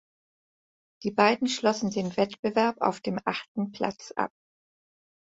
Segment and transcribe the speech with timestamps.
[1.03, 4.31] Die Beiden schlossen den Wettbewerb auf dem achten Platz ab.